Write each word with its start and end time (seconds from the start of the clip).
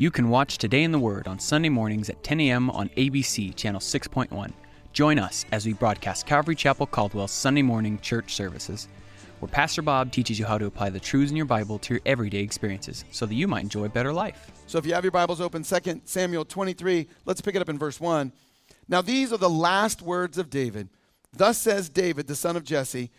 You 0.00 0.10
can 0.10 0.30
watch 0.30 0.56
Today 0.56 0.82
in 0.82 0.92
the 0.92 0.98
Word 0.98 1.28
on 1.28 1.38
Sunday 1.38 1.68
mornings 1.68 2.08
at 2.08 2.24
10 2.24 2.40
a.m. 2.40 2.70
on 2.70 2.88
ABC, 2.96 3.54
Channel 3.54 3.82
6.1. 3.82 4.50
Join 4.94 5.18
us 5.18 5.44
as 5.52 5.66
we 5.66 5.74
broadcast 5.74 6.24
Calvary 6.24 6.54
Chapel 6.54 6.86
Caldwell's 6.86 7.32
Sunday 7.32 7.60
morning 7.60 7.98
church 7.98 8.34
services, 8.34 8.88
where 9.40 9.50
Pastor 9.50 9.82
Bob 9.82 10.10
teaches 10.10 10.38
you 10.38 10.46
how 10.46 10.56
to 10.56 10.64
apply 10.64 10.88
the 10.88 10.98
truths 10.98 11.30
in 11.30 11.36
your 11.36 11.44
Bible 11.44 11.78
to 11.80 11.92
your 11.92 12.00
everyday 12.06 12.38
experiences 12.38 13.04
so 13.10 13.26
that 13.26 13.34
you 13.34 13.46
might 13.46 13.62
enjoy 13.62 13.84
a 13.84 13.90
better 13.90 14.10
life. 14.10 14.50
So 14.66 14.78
if 14.78 14.86
you 14.86 14.94
have 14.94 15.04
your 15.04 15.10
Bibles 15.10 15.38
open, 15.38 15.64
2 15.64 16.00
Samuel 16.06 16.46
23, 16.46 17.06
let's 17.26 17.42
pick 17.42 17.54
it 17.54 17.60
up 17.60 17.68
in 17.68 17.78
verse 17.78 18.00
1. 18.00 18.32
Now 18.88 19.02
these 19.02 19.34
are 19.34 19.36
the 19.36 19.50
last 19.50 20.00
words 20.00 20.38
of 20.38 20.48
David. 20.48 20.88
Thus 21.30 21.58
says 21.58 21.90
David, 21.90 22.26
the 22.26 22.34
son 22.34 22.56
of 22.56 22.64
Jesse, 22.64 23.10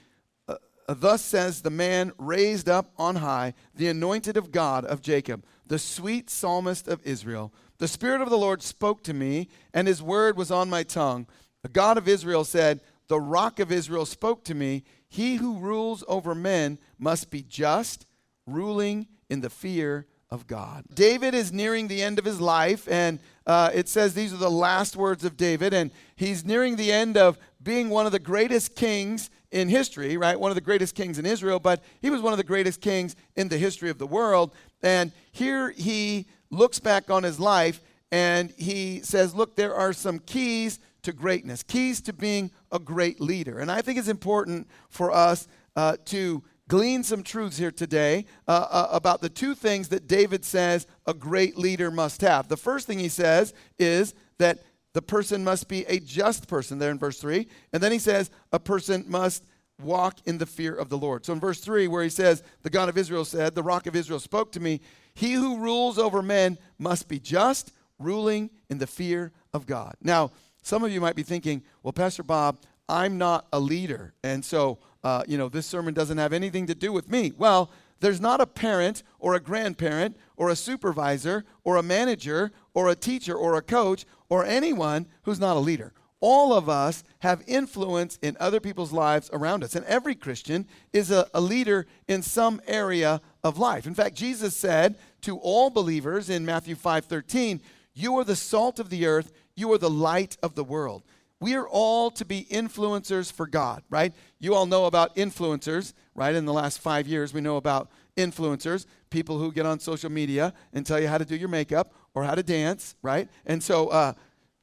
Thus 0.93 1.21
says 1.21 1.61
the 1.61 1.69
man 1.69 2.11
raised 2.17 2.69
up 2.69 2.91
on 2.97 3.17
high, 3.17 3.53
the 3.75 3.87
anointed 3.87 4.37
of 4.37 4.51
God 4.51 4.85
of 4.85 5.01
Jacob 5.01 5.43
the 5.71 5.79
sweet 5.79 6.29
psalmist 6.29 6.89
of 6.89 7.01
Israel. 7.05 7.53
The 7.77 7.87
Spirit 7.87 8.19
of 8.19 8.29
the 8.29 8.37
Lord 8.37 8.61
spoke 8.61 9.03
to 9.03 9.13
me, 9.13 9.47
and 9.73 9.87
his 9.87 10.03
word 10.03 10.35
was 10.35 10.51
on 10.51 10.69
my 10.69 10.83
tongue. 10.83 11.27
The 11.63 11.69
God 11.69 11.97
of 11.97 12.09
Israel 12.09 12.43
said, 12.43 12.81
The 13.07 13.21
rock 13.21 13.57
of 13.57 13.71
Israel 13.71 14.05
spoke 14.05 14.43
to 14.43 14.53
me. 14.53 14.83
He 15.07 15.35
who 15.35 15.59
rules 15.59 16.03
over 16.09 16.35
men 16.35 16.77
must 16.99 17.31
be 17.31 17.41
just, 17.41 18.05
ruling 18.45 19.07
in 19.29 19.39
the 19.39 19.49
fear 19.49 20.07
of 20.29 20.45
God. 20.45 20.83
David 20.93 21.33
is 21.33 21.53
nearing 21.53 21.87
the 21.87 22.01
end 22.03 22.19
of 22.19 22.25
his 22.25 22.41
life, 22.41 22.85
and 22.89 23.19
uh, 23.47 23.71
it 23.73 23.87
says 23.87 24.13
these 24.13 24.33
are 24.33 24.37
the 24.37 24.51
last 24.51 24.97
words 24.97 25.23
of 25.23 25.37
David, 25.37 25.73
and 25.73 25.91
he's 26.17 26.43
nearing 26.43 26.75
the 26.75 26.91
end 26.91 27.15
of 27.15 27.37
being 27.63 27.89
one 27.89 28.05
of 28.05 28.11
the 28.11 28.19
greatest 28.19 28.75
kings 28.75 29.29
in 29.51 29.69
history, 29.69 30.17
right? 30.17 30.39
One 30.39 30.51
of 30.51 30.55
the 30.55 30.61
greatest 30.61 30.95
kings 30.95 31.19
in 31.19 31.25
Israel, 31.25 31.59
but 31.59 31.83
he 32.01 32.09
was 32.09 32.21
one 32.21 32.33
of 32.33 32.37
the 32.37 32.43
greatest 32.43 32.81
kings 32.81 33.15
in 33.35 33.49
the 33.49 33.57
history 33.57 33.89
of 33.89 33.97
the 33.97 34.07
world. 34.07 34.53
And 34.81 35.11
here 35.31 35.71
he 35.71 36.25
looks 36.49 36.79
back 36.79 37.09
on 37.09 37.23
his 37.23 37.39
life 37.39 37.81
and 38.11 38.53
he 38.57 39.01
says, 39.01 39.35
Look, 39.35 39.55
there 39.55 39.75
are 39.75 39.93
some 39.93 40.19
keys 40.19 40.79
to 41.03 41.13
greatness, 41.13 41.63
keys 41.63 42.01
to 42.01 42.13
being 42.13 42.51
a 42.71 42.79
great 42.79 43.19
leader. 43.19 43.59
And 43.59 43.71
I 43.71 43.81
think 43.81 43.97
it's 43.97 44.07
important 44.07 44.67
for 44.89 45.11
us 45.11 45.47
uh, 45.75 45.97
to 46.05 46.43
glean 46.67 47.03
some 47.03 47.23
truths 47.23 47.57
here 47.57 47.71
today 47.71 48.25
uh, 48.47 48.65
uh, 48.69 48.87
about 48.91 49.21
the 49.21 49.29
two 49.29 49.55
things 49.55 49.89
that 49.89 50.07
David 50.07 50.45
says 50.45 50.87
a 51.05 51.13
great 51.13 51.57
leader 51.57 51.91
must 51.91 52.21
have. 52.21 52.47
The 52.47 52.57
first 52.57 52.87
thing 52.87 52.99
he 52.99 53.09
says 53.09 53.53
is 53.77 54.13
that 54.37 54.59
the 54.93 55.01
person 55.01 55.43
must 55.43 55.67
be 55.67 55.85
a 55.85 55.99
just 55.99 56.47
person, 56.47 56.79
there 56.79 56.91
in 56.91 56.99
verse 56.99 57.19
3. 57.19 57.47
And 57.73 57.81
then 57.81 57.91
he 57.91 57.99
says 57.99 58.29
a 58.51 58.59
person 58.59 59.05
must 59.07 59.45
walk 59.81 60.19
in 60.25 60.37
the 60.37 60.45
fear 60.45 60.75
of 60.75 60.89
the 60.89 60.97
Lord. 60.97 61.25
So 61.25 61.33
in 61.33 61.39
verse 61.39 61.59
3, 61.59 61.87
where 61.87 62.03
he 62.03 62.09
says, 62.09 62.43
The 62.63 62.69
God 62.69 62.89
of 62.89 62.97
Israel 62.97 63.25
said, 63.25 63.55
The 63.55 63.63
rock 63.63 63.87
of 63.87 63.95
Israel 63.95 64.19
spoke 64.19 64.51
to 64.53 64.59
me, 64.59 64.81
He 65.13 65.33
who 65.33 65.57
rules 65.57 65.97
over 65.97 66.21
men 66.21 66.57
must 66.77 67.07
be 67.07 67.19
just, 67.19 67.71
ruling 67.99 68.49
in 68.69 68.79
the 68.79 68.87
fear 68.87 69.31
of 69.53 69.65
God. 69.65 69.95
Now, 70.01 70.31
some 70.63 70.83
of 70.83 70.91
you 70.91 71.01
might 71.01 71.15
be 71.15 71.23
thinking, 71.23 71.63
Well, 71.83 71.93
Pastor 71.93 72.23
Bob, 72.23 72.59
I'm 72.89 73.17
not 73.17 73.47
a 73.53 73.59
leader. 73.59 74.13
And 74.23 74.43
so, 74.43 74.79
uh, 75.03 75.23
you 75.27 75.37
know, 75.37 75.49
this 75.49 75.65
sermon 75.65 75.93
doesn't 75.93 76.17
have 76.17 76.33
anything 76.33 76.67
to 76.67 76.75
do 76.75 76.91
with 76.91 77.09
me. 77.09 77.31
Well, 77.37 77.71
there's 78.01 78.21
not 78.21 78.41
a 78.41 78.47
parent 78.47 79.03
or 79.19 79.33
a 79.33 79.39
grandparent 79.39 80.17
or 80.35 80.49
a 80.49 80.55
supervisor 80.55 81.45
or 81.63 81.77
a 81.77 81.83
manager 81.83 82.51
or 82.73 82.89
a 82.89 82.95
teacher 82.95 83.35
or 83.35 83.55
a 83.55 83.61
coach 83.61 84.05
or 84.29 84.45
anyone 84.45 85.07
who's 85.23 85.39
not 85.39 85.55
a 85.55 85.59
leader 85.59 85.93
all 86.21 86.53
of 86.53 86.69
us 86.69 87.03
have 87.19 87.43
influence 87.47 88.17
in 88.21 88.37
other 88.39 88.59
people's 88.59 88.93
lives 88.93 89.29
around 89.33 89.63
us. 89.63 89.75
And 89.75 89.83
every 89.85 90.15
Christian 90.15 90.67
is 90.93 91.11
a, 91.11 91.27
a, 91.33 91.41
leader 91.41 91.87
in 92.07 92.21
some 92.21 92.61
area 92.67 93.19
of 93.43 93.57
life. 93.57 93.87
In 93.87 93.95
fact, 93.95 94.15
Jesus 94.15 94.55
said 94.55 94.95
to 95.21 95.37
all 95.37 95.71
believers 95.71 96.29
in 96.29 96.45
Matthew 96.45 96.75
5 96.75 97.05
13, 97.05 97.59
You 97.93 98.17
are 98.17 98.23
the 98.23 98.35
salt 98.35 98.79
of 98.79 98.89
the 98.89 99.07
earth, 99.07 99.33
you 99.55 99.71
are 99.73 99.79
the 99.79 99.89
light 99.89 100.37
of 100.41 100.53
the 100.55 100.63
world. 100.63 101.03
We 101.39 101.55
are 101.55 101.67
all 101.67 102.11
to 102.11 102.23
be 102.23 102.45
influencers 102.51 103.31
for 103.31 103.47
God, 103.47 103.81
right? 103.89 104.13
You 104.39 104.53
all 104.53 104.67
know 104.67 104.85
about 104.85 105.15
influencers, 105.15 105.93
right? 106.15 106.35
In 106.35 106.45
the 106.45 106.53
last 106.53 106.79
five 106.79 107.07
years, 107.07 107.33
we 107.33 107.41
know 107.41 107.57
about 107.57 107.89
influencers, 108.17 108.85
people 109.09 109.37
who 109.37 109.51
get 109.51 109.65
on 109.65 109.79
social 109.79 110.11
media 110.11 110.53
and 110.73 110.85
tell 110.85 110.99
you 110.99 111.07
how 111.07 111.17
to 111.17 111.25
do 111.25 111.35
your 111.35 111.49
makeup 111.49 111.93
or 112.13 112.23
how 112.23 112.35
to 112.35 112.43
dance, 112.43 112.95
right? 113.01 113.29
And 113.45 113.63
so, 113.63 113.87
uh, 113.87 114.13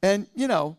and 0.02 0.26
you 0.34 0.48
know, 0.48 0.76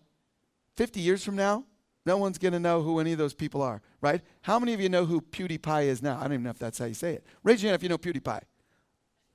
50 0.75 1.00
years 1.00 1.24
from 1.24 1.35
now, 1.35 1.66
no 2.06 2.18
one's 2.18 2.38
going 2.38 2.53
to 2.53 2.59
know 2.59 2.81
who 2.81 3.00
any 3.00 3.12
of 3.12 3.18
those 3.18 3.34
people 3.34 3.62
are, 3.62 3.81
right? 4.02 4.22
How 4.41 4.59
many 4.59 4.74
of 4.74 4.81
you 4.81 4.90
know 4.90 5.06
who 5.06 5.22
PewDiePie 5.22 5.85
is 5.85 6.02
now? 6.02 6.18
I 6.18 6.24
don't 6.24 6.34
even 6.34 6.44
know 6.44 6.50
if 6.50 6.59
that's 6.59 6.80
how 6.80 6.86
you 6.86 6.94
say 6.94 7.13
it. 7.13 7.25
Raise 7.44 7.62
your 7.62 7.69
hand 7.69 7.80
if 7.80 7.84
you 7.84 7.90
know 7.90 7.97
PewDiePie. 7.97 8.41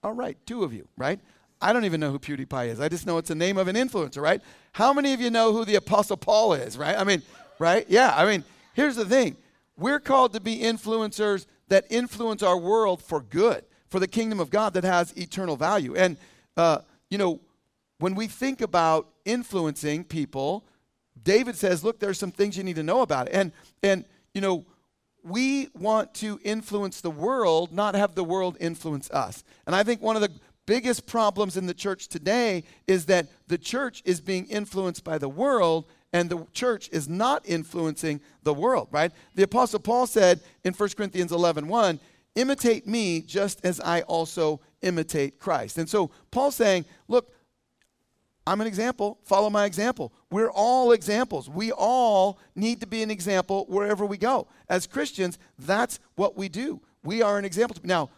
All 0.03 0.13
right, 0.13 0.37
two 0.47 0.65
of 0.65 0.73
you, 0.73 0.89
right? 0.97 1.21
I 1.61 1.73
don't 1.73 1.85
even 1.85 2.01
know 2.01 2.11
who 2.11 2.19
PewDiePie 2.19 2.69
is. 2.69 2.81
I 2.81 2.89
just 2.89 3.07
know 3.07 3.19
it's 3.19 3.29
the 3.29 3.35
name 3.35 3.59
of 3.59 3.69
an 3.69 3.77
influencer, 3.77 4.21
right? 4.21 4.41
How 4.73 4.93
many 4.93 5.13
of 5.13 5.21
you 5.21 5.31
know 5.31 5.53
who 5.53 5.65
the 5.65 5.77
Apostle 5.77 6.17
Paul 6.17 6.55
is, 6.55 6.77
right? 6.77 6.97
I 6.99 7.05
mean, 7.05 7.23
right? 7.59 7.87
Yeah, 7.89 8.13
I 8.15 8.27
mean, 8.27 8.45
here's 8.75 8.97
the 8.97 9.05
thing 9.05 9.37
we're 9.77 10.01
called 10.01 10.33
to 10.35 10.41
be 10.41 10.59
influencers 10.59 11.47
that 11.69 11.87
influence 11.91 12.43
our 12.43 12.59
world 12.59 13.03
for 13.03 13.21
good, 13.21 13.65
for 13.89 13.99
the 13.99 14.09
kingdom 14.09 14.41
of 14.41 14.51
God 14.51 14.75
that 14.75 14.85
has 14.85 15.13
eternal 15.17 15.57
value. 15.57 15.95
And, 15.97 16.17
uh, 16.57 16.79
you 17.11 17.19
know, 17.19 17.41
when 17.99 18.15
we 18.15 18.27
think 18.27 18.61
about 18.61 19.09
influencing 19.25 20.05
people, 20.05 20.65
David 21.23 21.57
says, 21.57 21.83
look, 21.83 22.01
there's 22.01 22.19
some 22.19 22.33
things 22.33 22.57
you 22.57 22.65
need 22.65 22.77
to 22.77 22.83
know 22.83 23.03
about 23.03 23.29
it. 23.29 23.35
And, 23.35 23.53
and 23.83 24.05
you 24.35 24.41
know, 24.41 24.65
we 25.23 25.69
want 25.75 26.13
to 26.15 26.39
influence 26.45 27.01
the 27.01 27.11
world, 27.11 27.73
not 27.73 27.95
have 27.95 28.15
the 28.15 28.25
world 28.25 28.57
influence 28.61 29.11
us. 29.11 29.43
And 29.67 29.75
I 29.75 29.83
think 29.83 30.03
one 30.03 30.17
of 30.17 30.23
the 30.23 30.33
biggest 30.67 31.07
problems 31.07 31.57
in 31.57 31.67
the 31.67 31.75
church 31.75 32.09
today 32.09 32.65
is 32.87 33.07
that 33.07 33.27
the 33.49 33.59
church 33.59 34.03
is 34.05 34.21
being 34.21 34.47
influenced 34.47 35.03
by 35.03 35.19
the 35.19 35.29
world 35.29 35.87
and 36.15 36.31
the 36.31 36.47
church 36.53 36.89
is 36.93 37.09
not 37.09 37.43
influencing 37.45 38.21
the 38.45 38.55
world, 38.55 38.87
right? 38.93 39.11
The 39.35 39.43
apostle 39.43 39.81
Paul 39.81 40.07
said 40.07 40.41
in 40.63 40.73
1 40.73 40.89
Corinthians 40.91 41.33
11, 41.33 41.67
1, 41.67 42.01
imitate 42.37 42.87
me 42.87 43.21
just 43.21 43.65
as 43.65 43.81
I 43.81 44.03
also 44.03 44.61
imitate 44.81 45.41
Christ. 45.41 45.77
And 45.77 45.89
so 45.89 46.13
Paul's 46.31 46.55
saying, 46.55 46.85
look, 47.09 47.35
I'm 48.47 48.61
an 48.61 48.69
example. 48.69 49.19
Follow 49.25 49.51
my 49.51 49.65
example. 49.65 50.13
We're 50.31 50.51
all 50.51 50.93
examples. 50.93 51.51
We 51.51 51.73
all 51.73 52.39
need 52.55 52.81
to 52.83 52.87
be 52.87 53.03
an 53.03 53.11
example 53.11 53.67
wherever 53.69 54.07
we 54.07 54.17
go. 54.17 54.47
As 54.69 54.87
Christians, 54.87 55.37
that's 55.59 55.99
what 56.15 56.37
we 56.37 56.49
do. 56.49 56.81
We 57.03 57.23
are 57.23 57.39
an 57.39 57.45
example. 57.45 57.77
Now, 57.83 58.11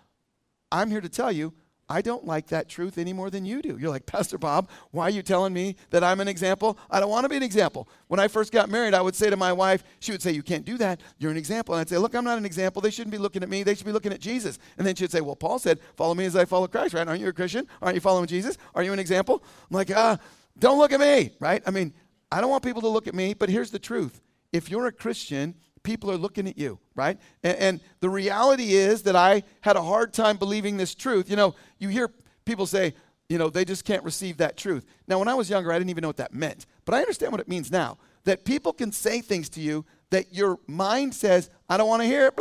I'm 0.70 0.90
here 0.90 1.00
to 1.00 1.08
tell 1.08 1.32
you, 1.32 1.54
I 1.88 2.02
don't 2.02 2.26
like 2.26 2.48
that 2.48 2.68
truth 2.68 2.98
any 2.98 3.12
more 3.12 3.30
than 3.30 3.44
you 3.44 3.62
do. 3.62 3.78
You're 3.78 3.90
like, 3.90 4.06
Pastor 4.06 4.38
Bob, 4.38 4.68
why 4.90 5.04
are 5.04 5.10
you 5.10 5.22
telling 5.22 5.52
me 5.52 5.76
that 5.90 6.02
I'm 6.02 6.20
an 6.20 6.26
example? 6.26 6.76
I 6.90 6.98
don't 6.98 7.10
want 7.10 7.24
to 7.24 7.28
be 7.28 7.36
an 7.36 7.44
example. 7.44 7.88
When 8.08 8.18
I 8.18 8.26
first 8.26 8.50
got 8.50 8.68
married, 8.68 8.92
I 8.92 9.00
would 9.00 9.14
say 9.14 9.30
to 9.30 9.36
my 9.36 9.52
wife, 9.52 9.84
she 10.00 10.10
would 10.10 10.20
say, 10.20 10.32
You 10.32 10.42
can't 10.42 10.64
do 10.64 10.76
that. 10.78 11.00
You're 11.18 11.30
an 11.30 11.36
example. 11.36 11.74
And 11.74 11.80
I'd 11.80 11.88
say, 11.88 11.98
Look, 11.98 12.14
I'm 12.14 12.24
not 12.24 12.38
an 12.38 12.44
example. 12.44 12.82
They 12.82 12.90
shouldn't 12.90 13.12
be 13.12 13.18
looking 13.18 13.44
at 13.44 13.48
me. 13.48 13.62
They 13.62 13.74
should 13.74 13.86
be 13.86 13.92
looking 13.92 14.12
at 14.12 14.20
Jesus. 14.20 14.58
And 14.78 14.86
then 14.86 14.96
she'd 14.96 15.12
say, 15.12 15.20
Well, 15.20 15.36
Paul 15.36 15.60
said, 15.60 15.78
Follow 15.94 16.14
me 16.14 16.24
as 16.24 16.34
I 16.34 16.44
follow 16.44 16.66
Christ, 16.66 16.94
right? 16.94 17.06
Aren't 17.06 17.20
you 17.20 17.28
a 17.28 17.32
Christian? 17.32 17.68
Aren't 17.80 17.94
you 17.94 18.00
following 18.00 18.26
Jesus? 18.26 18.58
Are 18.74 18.82
you 18.82 18.92
an 18.92 18.98
example? 18.98 19.44
I'm 19.70 19.76
like, 19.76 19.90
Ah, 19.94 20.18
don't 20.58 20.78
look 20.78 20.92
at 20.92 21.00
me, 21.00 21.32
right? 21.38 21.62
I 21.66 21.70
mean, 21.70 21.94
I 22.32 22.40
don't 22.40 22.50
want 22.50 22.64
people 22.64 22.82
to 22.82 22.88
look 22.88 23.06
at 23.06 23.14
me, 23.14 23.34
but 23.34 23.48
here's 23.48 23.70
the 23.70 23.78
truth. 23.78 24.20
If 24.52 24.70
you're 24.70 24.86
a 24.86 24.92
Christian, 24.92 25.54
people 25.86 26.10
are 26.10 26.16
looking 26.16 26.48
at 26.48 26.58
you, 26.58 26.80
right? 26.96 27.16
And, 27.44 27.58
and, 27.58 27.80
the 28.00 28.10
reality 28.10 28.74
is 28.74 29.04
that 29.04 29.14
I 29.14 29.44
had 29.60 29.76
a 29.76 29.82
hard 29.82 30.12
time 30.12 30.36
believing 30.36 30.76
this 30.76 30.94
truth. 30.94 31.30
You 31.30 31.36
know, 31.36 31.54
you 31.78 31.88
hear 31.88 32.10
people 32.44 32.66
say, 32.66 32.92
you 33.28 33.38
know, 33.38 33.48
they 33.48 33.64
just 33.64 33.84
can't 33.84 34.02
receive 34.02 34.36
that 34.38 34.56
truth. 34.56 34.84
Now, 35.06 35.20
when 35.20 35.28
I 35.28 35.34
was 35.34 35.48
younger, 35.48 35.72
I 35.72 35.78
didn't 35.78 35.90
even 35.90 36.02
know 36.02 36.08
what 36.08 36.16
that 36.16 36.34
meant, 36.34 36.66
but 36.84 36.94
I 36.94 36.98
understand 37.00 37.30
what 37.30 37.40
it 37.40 37.48
means 37.48 37.70
now. 37.70 37.98
That 38.24 38.44
people 38.44 38.72
can 38.72 38.90
say 38.90 39.20
things 39.20 39.48
to 39.50 39.60
you 39.60 39.84
that 40.10 40.34
your 40.34 40.58
mind 40.66 41.14
says, 41.14 41.50
I 41.68 41.76
don't 41.76 41.88
want 41.88 42.02
to 42.02 42.06
hear 42.06 42.26
it, 42.26 42.34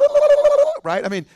right? 0.83 1.05
I 1.05 1.09
mean, 1.09 1.27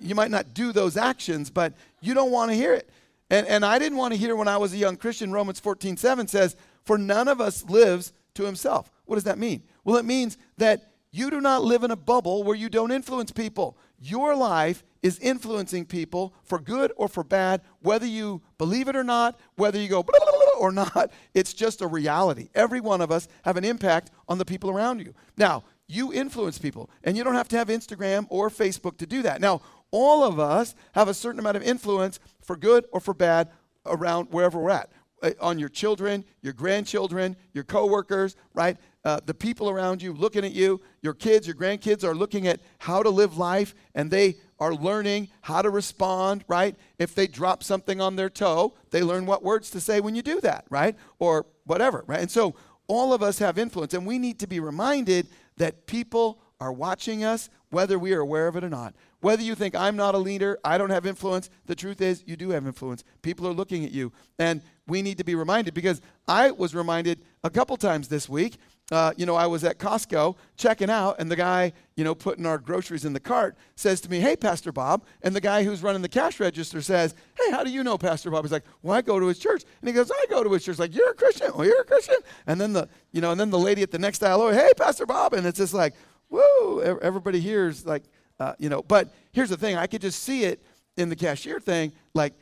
you 0.00 0.16
might 0.16 0.32
not 0.32 0.54
do 0.54 0.72
those 0.72 0.96
actions, 0.96 1.48
but 1.48 1.74
you 2.00 2.12
don't 2.12 2.32
want 2.32 2.50
to 2.50 2.56
hear 2.56 2.74
it. 2.74 2.90
And, 3.30 3.46
and 3.46 3.64
I 3.64 3.78
didn't 3.78 3.98
want 3.98 4.14
to 4.14 4.18
hear 4.18 4.34
when 4.34 4.48
I 4.48 4.56
was 4.56 4.72
a 4.72 4.76
young 4.76 4.96
Christian, 4.96 5.32
Romans 5.32 5.60
14, 5.60 5.96
7 5.96 6.26
says, 6.26 6.56
For 6.84 6.98
none 6.98 7.28
of 7.28 7.40
us 7.40 7.64
lives 7.64 8.12
to 8.34 8.44
himself. 8.44 8.90
What 9.04 9.14
does 9.14 9.24
that 9.24 9.38
mean? 9.38 9.62
Well, 9.84 9.96
it 9.96 10.04
means 10.04 10.36
that 10.58 10.91
you 11.12 11.30
do 11.30 11.40
not 11.40 11.62
live 11.62 11.84
in 11.84 11.90
a 11.90 11.96
bubble 11.96 12.42
where 12.42 12.56
you 12.56 12.70
don't 12.70 12.90
influence 12.90 13.30
people. 13.30 13.76
Your 14.00 14.34
life 14.34 14.82
is 15.02 15.18
influencing 15.18 15.84
people 15.84 16.32
for 16.42 16.58
good 16.58 16.90
or 16.96 17.06
for 17.06 17.22
bad, 17.22 17.60
whether 17.80 18.06
you 18.06 18.40
believe 18.56 18.88
it 18.88 18.96
or 18.96 19.04
not, 19.04 19.38
whether 19.56 19.78
you 19.78 19.88
go, 19.88 20.02
blah, 20.02 20.18
blah, 20.18 20.30
blah, 20.30 20.60
or 20.60 20.72
not, 20.72 21.12
it's 21.34 21.52
just 21.52 21.82
a 21.82 21.86
reality. 21.86 22.48
Every 22.54 22.80
one 22.80 23.02
of 23.02 23.10
us 23.10 23.28
have 23.44 23.58
an 23.58 23.64
impact 23.64 24.10
on 24.26 24.38
the 24.38 24.44
people 24.44 24.70
around 24.70 25.00
you. 25.00 25.14
Now, 25.36 25.64
you 25.86 26.12
influence 26.12 26.58
people, 26.58 26.88
and 27.04 27.16
you 27.16 27.24
don't 27.24 27.34
have 27.34 27.48
to 27.48 27.58
have 27.58 27.68
Instagram 27.68 28.26
or 28.30 28.48
Facebook 28.48 28.96
to 28.96 29.06
do 29.06 29.20
that. 29.22 29.40
Now, 29.40 29.60
all 29.90 30.24
of 30.24 30.40
us 30.40 30.74
have 30.92 31.08
a 31.08 31.14
certain 31.14 31.38
amount 31.38 31.58
of 31.58 31.62
influence 31.62 32.18
for 32.40 32.56
good 32.56 32.86
or 32.92 33.00
for 33.00 33.12
bad 33.12 33.50
around 33.84 34.28
wherever 34.30 34.58
we're 34.58 34.70
at 34.70 34.90
uh, 35.22 35.32
on 35.40 35.58
your 35.58 35.68
children, 35.68 36.24
your 36.40 36.52
grandchildren, 36.52 37.36
your 37.52 37.64
coworkers, 37.64 38.36
right? 38.54 38.78
Uh, 39.04 39.18
the 39.26 39.34
people 39.34 39.68
around 39.68 40.00
you 40.00 40.12
looking 40.12 40.44
at 40.44 40.52
you, 40.52 40.80
your 41.00 41.14
kids, 41.14 41.46
your 41.46 41.56
grandkids 41.56 42.04
are 42.04 42.14
looking 42.14 42.46
at 42.46 42.60
how 42.78 43.02
to 43.02 43.10
live 43.10 43.36
life 43.36 43.74
and 43.94 44.10
they 44.10 44.36
are 44.60 44.74
learning 44.74 45.28
how 45.40 45.60
to 45.60 45.70
respond, 45.70 46.44
right? 46.46 46.76
If 46.98 47.14
they 47.14 47.26
drop 47.26 47.64
something 47.64 48.00
on 48.00 48.14
their 48.14 48.30
toe, 48.30 48.74
they 48.90 49.02
learn 49.02 49.26
what 49.26 49.42
words 49.42 49.70
to 49.70 49.80
say 49.80 50.00
when 50.00 50.14
you 50.14 50.22
do 50.22 50.40
that, 50.42 50.66
right? 50.70 50.96
Or 51.18 51.46
whatever, 51.64 52.04
right? 52.06 52.20
And 52.20 52.30
so 52.30 52.54
all 52.86 53.12
of 53.12 53.22
us 53.24 53.40
have 53.40 53.58
influence 53.58 53.92
and 53.92 54.06
we 54.06 54.18
need 54.18 54.38
to 54.38 54.46
be 54.46 54.60
reminded 54.60 55.26
that 55.56 55.86
people 55.86 56.40
are 56.60 56.72
watching 56.72 57.24
us, 57.24 57.50
whether 57.70 57.98
we 57.98 58.12
are 58.12 58.20
aware 58.20 58.46
of 58.46 58.54
it 58.54 58.62
or 58.62 58.70
not. 58.70 58.94
Whether 59.20 59.42
you 59.42 59.54
think 59.56 59.74
I'm 59.74 59.96
not 59.96 60.14
a 60.14 60.18
leader, 60.18 60.58
I 60.64 60.78
don't 60.78 60.90
have 60.90 61.06
influence, 61.06 61.50
the 61.66 61.74
truth 61.74 62.00
is 62.00 62.22
you 62.26 62.36
do 62.36 62.50
have 62.50 62.66
influence. 62.66 63.02
People 63.22 63.48
are 63.48 63.52
looking 63.52 63.84
at 63.84 63.90
you. 63.90 64.12
And 64.38 64.62
we 64.86 65.02
need 65.02 65.18
to 65.18 65.24
be 65.24 65.34
reminded 65.34 65.74
because 65.74 66.00
I 66.26 66.50
was 66.50 66.74
reminded 66.74 67.22
a 67.44 67.50
couple 67.50 67.76
times 67.76 68.08
this 68.08 68.28
week. 68.28 68.58
Uh, 68.92 69.10
you 69.16 69.24
know, 69.24 69.34
I 69.34 69.46
was 69.46 69.64
at 69.64 69.78
Costco 69.78 70.36
checking 70.58 70.90
out, 70.90 71.16
and 71.18 71.30
the 71.30 71.36
guy, 71.36 71.72
you 71.96 72.04
know, 72.04 72.14
putting 72.14 72.44
our 72.44 72.58
groceries 72.58 73.06
in 73.06 73.14
the 73.14 73.20
cart 73.20 73.56
says 73.74 74.02
to 74.02 74.10
me, 74.10 74.20
Hey, 74.20 74.36
Pastor 74.36 74.70
Bob. 74.70 75.06
And 75.22 75.34
the 75.34 75.40
guy 75.40 75.64
who's 75.64 75.82
running 75.82 76.02
the 76.02 76.10
cash 76.10 76.38
register 76.38 76.82
says, 76.82 77.14
Hey, 77.38 77.50
how 77.50 77.64
do 77.64 77.70
you 77.70 77.82
know 77.82 77.96
Pastor 77.96 78.30
Bob? 78.30 78.44
He's 78.44 78.52
like, 78.52 78.66
Well, 78.82 78.94
I 78.94 79.00
go 79.00 79.18
to 79.18 79.26
his 79.28 79.38
church. 79.38 79.64
And 79.80 79.88
he 79.88 79.94
goes, 79.94 80.10
I 80.10 80.26
go 80.28 80.44
to 80.44 80.52
his 80.52 80.62
church. 80.62 80.78
Like, 80.78 80.94
You're 80.94 81.12
a 81.12 81.14
Christian? 81.14 81.52
Well, 81.54 81.66
you're 81.66 81.80
a 81.80 81.86
Christian? 81.86 82.18
And 82.46 82.60
then 82.60 82.74
the, 82.74 82.86
you 83.12 83.22
know, 83.22 83.30
and 83.30 83.40
then 83.40 83.48
the 83.48 83.58
lady 83.58 83.82
at 83.82 83.90
the 83.90 83.98
next 83.98 84.22
aisle 84.22 84.50
Hey, 84.50 84.72
Pastor 84.76 85.06
Bob. 85.06 85.32
And 85.32 85.46
it's 85.46 85.58
just 85.58 85.72
like, 85.72 85.94
Whoa, 86.28 86.98
everybody 87.00 87.40
hears 87.40 87.86
like, 87.86 88.04
uh, 88.38 88.52
you 88.58 88.68
know, 88.68 88.82
but 88.82 89.10
here's 89.32 89.48
the 89.48 89.56
thing 89.56 89.74
I 89.74 89.86
could 89.86 90.02
just 90.02 90.22
see 90.22 90.44
it 90.44 90.62
in 90.98 91.08
the 91.08 91.16
cashier 91.16 91.60
thing 91.60 91.92
like, 92.12 92.34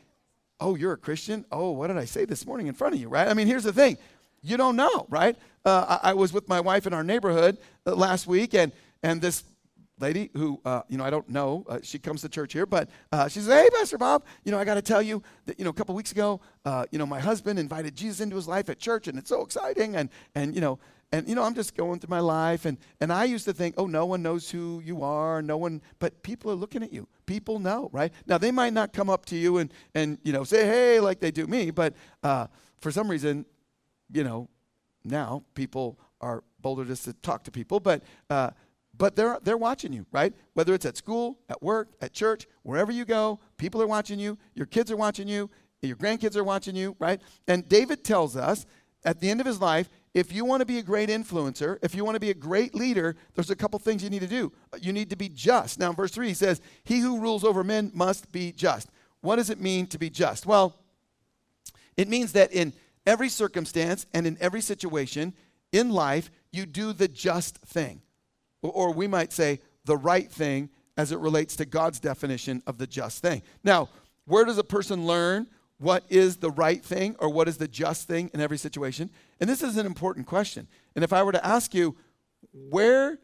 oh, 0.58 0.74
you're 0.74 0.94
a 0.94 0.96
Christian? 0.96 1.44
Oh, 1.52 1.70
what 1.70 1.86
did 1.86 1.96
I 1.96 2.06
say 2.06 2.24
this 2.24 2.44
morning 2.44 2.66
in 2.66 2.74
front 2.74 2.94
of 2.94 3.00
you, 3.00 3.08
right? 3.08 3.28
I 3.28 3.34
mean, 3.34 3.46
here's 3.46 3.64
the 3.64 3.72
thing 3.72 3.98
you 4.42 4.56
don't 4.56 4.76
know, 4.76 5.06
right? 5.08 5.36
Uh, 5.64 5.98
I, 6.02 6.10
I, 6.10 6.14
was 6.14 6.32
with 6.32 6.48
my 6.48 6.60
wife 6.60 6.86
in 6.86 6.94
our 6.94 7.04
neighborhood 7.04 7.58
uh, 7.86 7.94
last 7.94 8.26
week, 8.26 8.54
and, 8.54 8.72
and 9.02 9.20
this 9.20 9.44
lady 9.98 10.30
who, 10.34 10.58
uh, 10.64 10.82
you 10.88 10.96
know, 10.96 11.04
I 11.04 11.10
don't 11.10 11.28
know, 11.28 11.64
uh, 11.68 11.78
she 11.82 11.98
comes 11.98 12.22
to 12.22 12.28
church 12.30 12.54
here, 12.54 12.64
but 12.64 12.88
uh, 13.12 13.28
she 13.28 13.40
says, 13.40 13.48
hey, 13.48 13.68
Pastor 13.78 13.98
Bob, 13.98 14.24
you 14.44 14.52
know, 14.52 14.58
I 14.58 14.64
got 14.64 14.74
to 14.74 14.82
tell 14.82 15.02
you 15.02 15.22
that, 15.44 15.58
you 15.58 15.64
know, 15.64 15.70
a 15.70 15.74
couple 15.74 15.94
weeks 15.94 16.12
ago, 16.12 16.40
you 16.90 16.98
know, 16.98 17.06
my 17.06 17.20
husband 17.20 17.58
invited 17.58 17.94
Jesus 17.94 18.20
into 18.20 18.36
his 18.36 18.48
life 18.48 18.70
at 18.70 18.78
church, 18.78 19.08
and 19.08 19.18
it's 19.18 19.28
so 19.28 19.42
exciting, 19.42 19.96
and, 19.96 20.08
and 20.34 20.54
you 20.54 20.60
know, 20.60 20.78
and 21.12 21.28
you 21.28 21.34
know 21.34 21.42
i'm 21.42 21.54
just 21.54 21.76
going 21.76 21.98
through 21.98 22.10
my 22.10 22.20
life 22.20 22.64
and 22.64 22.78
and 23.00 23.12
i 23.12 23.24
used 23.24 23.44
to 23.44 23.52
think 23.52 23.74
oh 23.78 23.86
no 23.86 24.06
one 24.06 24.22
knows 24.22 24.50
who 24.50 24.80
you 24.84 25.02
are 25.02 25.42
no 25.42 25.56
one 25.56 25.82
but 25.98 26.22
people 26.22 26.50
are 26.50 26.54
looking 26.54 26.82
at 26.82 26.92
you 26.92 27.06
people 27.26 27.58
know 27.58 27.90
right 27.92 28.12
now 28.26 28.38
they 28.38 28.50
might 28.50 28.72
not 28.72 28.92
come 28.92 29.10
up 29.10 29.26
to 29.26 29.36
you 29.36 29.58
and 29.58 29.72
and 29.94 30.18
you 30.22 30.32
know 30.32 30.44
say 30.44 30.66
hey 30.66 31.00
like 31.00 31.20
they 31.20 31.30
do 31.30 31.46
me 31.46 31.70
but 31.70 31.94
uh, 32.22 32.46
for 32.80 32.90
some 32.92 33.10
reason 33.10 33.44
you 34.12 34.24
know 34.24 34.48
now 35.04 35.42
people 35.54 35.98
are 36.20 36.42
bolder 36.60 36.84
just 36.84 37.04
to 37.04 37.12
talk 37.14 37.42
to 37.44 37.50
people 37.50 37.80
but 37.80 38.02
uh, 38.28 38.50
but 38.96 39.16
they're 39.16 39.38
they're 39.42 39.56
watching 39.56 39.92
you 39.92 40.04
right 40.12 40.34
whether 40.54 40.74
it's 40.74 40.86
at 40.86 40.96
school 40.96 41.38
at 41.48 41.62
work 41.62 41.88
at 42.00 42.12
church 42.12 42.46
wherever 42.62 42.92
you 42.92 43.04
go 43.04 43.38
people 43.56 43.80
are 43.80 43.86
watching 43.86 44.18
you 44.18 44.36
your 44.54 44.66
kids 44.66 44.90
are 44.90 44.96
watching 44.96 45.28
you 45.28 45.48
your 45.82 45.96
grandkids 45.96 46.36
are 46.36 46.44
watching 46.44 46.76
you 46.76 46.94
right 46.98 47.20
and 47.48 47.68
david 47.68 48.04
tells 48.04 48.36
us 48.36 48.66
at 49.04 49.20
the 49.20 49.30
end 49.30 49.40
of 49.40 49.46
his 49.46 49.60
life 49.60 49.88
if 50.12 50.32
you 50.32 50.44
want 50.44 50.60
to 50.60 50.66
be 50.66 50.78
a 50.78 50.82
great 50.82 51.08
influencer, 51.08 51.78
if 51.82 51.94
you 51.94 52.04
want 52.04 52.16
to 52.16 52.20
be 52.20 52.30
a 52.30 52.34
great 52.34 52.74
leader, 52.74 53.14
there's 53.34 53.50
a 53.50 53.56
couple 53.56 53.78
things 53.78 54.02
you 54.02 54.10
need 54.10 54.22
to 54.22 54.26
do. 54.26 54.52
You 54.80 54.92
need 54.92 55.10
to 55.10 55.16
be 55.16 55.28
just. 55.28 55.78
Now, 55.78 55.90
in 55.90 55.96
verse 55.96 56.10
3, 56.10 56.28
he 56.28 56.34
says, 56.34 56.60
He 56.82 56.98
who 56.98 57.20
rules 57.20 57.44
over 57.44 57.62
men 57.62 57.92
must 57.94 58.32
be 58.32 58.50
just. 58.50 58.88
What 59.20 59.36
does 59.36 59.50
it 59.50 59.60
mean 59.60 59.86
to 59.88 59.98
be 59.98 60.10
just? 60.10 60.46
Well, 60.46 60.76
it 61.96 62.08
means 62.08 62.32
that 62.32 62.52
in 62.52 62.72
every 63.10 63.28
circumstance 63.28 64.06
and 64.14 64.24
in 64.24 64.38
every 64.40 64.60
situation 64.60 65.34
in 65.72 65.90
life, 65.90 66.30
you 66.52 66.64
do 66.64 66.92
the 66.92 67.08
just 67.08 67.58
thing. 67.58 68.02
Or 68.62 68.92
we 68.92 69.08
might 69.08 69.32
say 69.32 69.58
the 69.84 69.96
right 69.96 70.30
thing 70.30 70.70
as 70.96 71.10
it 71.10 71.18
relates 71.18 71.56
to 71.56 71.64
God's 71.64 71.98
definition 71.98 72.62
of 72.68 72.78
the 72.78 72.86
just 72.86 73.20
thing. 73.20 73.42
Now, 73.64 73.88
where 74.26 74.44
does 74.44 74.58
a 74.58 74.64
person 74.64 75.06
learn 75.06 75.48
what 75.78 76.04
is 76.08 76.36
the 76.36 76.52
right 76.52 76.84
thing 76.84 77.16
or 77.18 77.28
what 77.30 77.48
is 77.48 77.56
the 77.56 77.66
just 77.66 78.06
thing 78.06 78.30
in 78.32 78.40
every 78.40 78.58
situation? 78.58 79.10
And 79.40 79.50
this 79.50 79.62
is 79.62 79.76
an 79.76 79.86
important 79.86 80.28
question. 80.28 80.68
And 80.94 81.02
if 81.02 81.12
I 81.12 81.24
were 81.24 81.32
to 81.32 81.44
ask 81.44 81.74
you, 81.74 81.96
where 82.52 83.18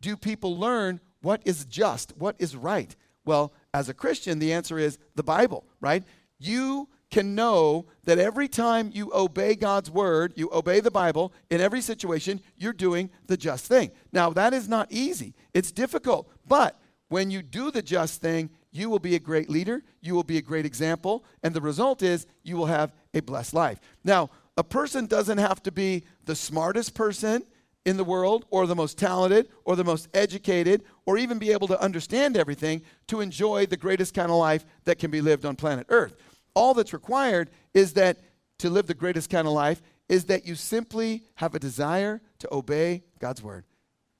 do 0.00 0.16
people 0.16 0.58
learn 0.58 1.00
what 1.22 1.42
is 1.44 1.64
just, 1.64 2.12
what 2.16 2.34
is 2.40 2.56
right? 2.56 2.96
Well, 3.24 3.52
as 3.72 3.88
a 3.88 3.94
Christian, 3.94 4.40
the 4.40 4.52
answer 4.52 4.80
is 4.80 4.98
the 5.14 5.22
Bible, 5.22 5.64
right? 5.80 6.02
You 6.40 6.88
can 7.10 7.34
know 7.34 7.86
that 8.04 8.18
every 8.18 8.48
time 8.48 8.90
you 8.92 9.10
obey 9.14 9.54
God's 9.54 9.90
word, 9.90 10.32
you 10.36 10.50
obey 10.52 10.80
the 10.80 10.90
Bible, 10.90 11.32
in 11.50 11.60
every 11.60 11.80
situation, 11.80 12.40
you're 12.56 12.72
doing 12.72 13.10
the 13.26 13.36
just 13.36 13.66
thing. 13.66 13.90
Now, 14.12 14.30
that 14.30 14.52
is 14.52 14.68
not 14.68 14.88
easy, 14.90 15.34
it's 15.54 15.72
difficult. 15.72 16.30
But 16.46 16.78
when 17.08 17.30
you 17.30 17.42
do 17.42 17.70
the 17.70 17.82
just 17.82 18.20
thing, 18.20 18.50
you 18.70 18.90
will 18.90 18.98
be 18.98 19.14
a 19.14 19.18
great 19.20 19.48
leader, 19.48 19.82
you 20.00 20.14
will 20.14 20.24
be 20.24 20.36
a 20.36 20.42
great 20.42 20.66
example, 20.66 21.24
and 21.42 21.54
the 21.54 21.60
result 21.60 22.02
is 22.02 22.26
you 22.42 22.56
will 22.56 22.66
have 22.66 22.92
a 23.14 23.20
blessed 23.20 23.54
life. 23.54 23.80
Now, 24.04 24.30
a 24.58 24.64
person 24.64 25.06
doesn't 25.06 25.38
have 25.38 25.62
to 25.62 25.72
be 25.72 26.04
the 26.24 26.34
smartest 26.34 26.94
person 26.94 27.44
in 27.86 27.96
the 27.96 28.04
world 28.04 28.44
or 28.50 28.66
the 28.66 28.74
most 28.74 28.98
talented 28.98 29.48
or 29.64 29.76
the 29.76 29.84
most 29.84 30.08
educated 30.12 30.82
or 31.06 31.16
even 31.16 31.38
be 31.38 31.52
able 31.52 31.68
to 31.68 31.80
understand 31.80 32.36
everything 32.36 32.82
to 33.06 33.20
enjoy 33.20 33.64
the 33.64 33.76
greatest 33.76 34.12
kind 34.12 34.30
of 34.30 34.36
life 34.36 34.66
that 34.84 34.98
can 34.98 35.10
be 35.10 35.22
lived 35.22 35.46
on 35.46 35.56
planet 35.56 35.86
Earth. 35.88 36.14
All 36.58 36.74
that's 36.74 36.92
required 36.92 37.50
is 37.72 37.92
that 37.92 38.18
to 38.58 38.68
live 38.68 38.86
the 38.86 38.94
greatest 38.94 39.30
kind 39.30 39.46
of 39.46 39.52
life 39.52 39.80
is 40.08 40.24
that 40.24 40.44
you 40.44 40.56
simply 40.56 41.22
have 41.36 41.54
a 41.54 41.60
desire 41.60 42.20
to 42.40 42.52
obey 42.52 43.04
God's 43.20 43.42
word. 43.42 43.64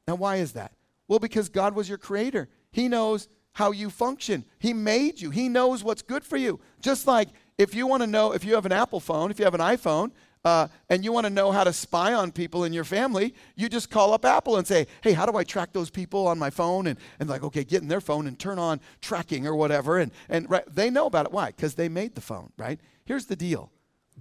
Now, 0.07 0.15
why 0.15 0.37
is 0.37 0.53
that? 0.53 0.73
Well, 1.09 1.19
because 1.19 1.49
God 1.49 1.75
was 1.75 1.89
your 1.89 1.99
creator. 1.99 2.49
He 2.71 2.87
knows 2.87 3.29
how 3.55 3.73
you 3.73 3.91
function. 3.91 4.45
He 4.61 4.73
made 4.73 5.21
you. 5.21 5.31
He 5.31 5.49
knows 5.49 5.83
what's 5.83 6.03
good 6.03 6.25
for 6.25 6.37
you. 6.37 6.61
Just 6.81 7.09
like 7.09 7.31
if 7.57 7.75
you 7.75 7.89
want 7.89 8.05
to 8.05 8.07
know, 8.07 8.31
if 8.33 8.45
you 8.45 8.55
have 8.55 8.67
an 8.67 8.73
Apple 8.73 9.01
phone, 9.01 9.33
if 9.33 9.41
you 9.41 9.45
have 9.45 9.55
an 9.55 9.61
iPhone, 9.61 10.13
uh, 10.49 10.69
and 10.89 11.05
you 11.05 11.13
want 11.13 11.27
to 11.27 11.31
know 11.31 11.53
how 11.53 11.63
to 11.63 11.73
spy 11.73 12.15
on 12.15 12.33
people 12.33 12.65
in 12.65 12.73
your 12.73 12.85
family, 12.85 13.35
you 13.55 13.69
just 13.69 13.91
call 13.91 14.15
up 14.15 14.25
Apple 14.25 14.57
and 14.57 14.67
say, 14.67 14.87
hey, 15.03 15.13
how 15.13 15.27
do 15.27 15.37
I 15.37 15.45
track 15.45 15.75
those 15.75 15.91
people 15.91 16.27
on 16.27 16.39
my 16.39 16.49
phone? 16.49 16.87
And, 16.87 16.99
and 17.21 17.29
like, 17.29 17.43
okay, 17.43 17.65
get 17.65 17.83
in 17.83 17.89
their 17.89 18.01
phone 18.01 18.27
and 18.27 18.39
turn 18.39 18.59
on 18.59 18.81
tracking 19.03 19.47
or 19.47 19.55
whatever. 19.55 19.99
And, 19.99 20.11
and 20.31 20.49
right, 20.49 20.65
they 20.67 20.89
know 20.89 21.05
about 21.05 21.27
it. 21.27 21.33
Why? 21.33 21.49
Because 21.49 21.75
they 21.75 21.91
made 21.91 22.15
the 22.15 22.23
phone, 22.23 22.51
right? 22.57 22.81
Here's 23.05 23.27
the 23.27 23.37
deal 23.37 23.71